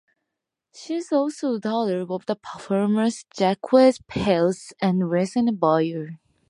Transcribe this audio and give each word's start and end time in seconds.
She 0.73 0.95
is 0.95 1.11
also 1.11 1.53
the 1.53 1.59
daughter 1.59 1.99
of 2.09 2.25
performers 2.41 3.23
Jacques 3.37 3.61
Pills 4.07 4.73
and 4.81 5.07
Lucienne 5.11 5.53
Boyer. 5.53 6.19